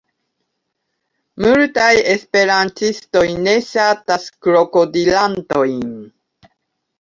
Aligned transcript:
Multaj 1.45 1.89
esperantistoj 2.13 3.23
ne 3.43 3.53
ŝatas 3.67 4.27
krokodilantojn. 4.47 5.87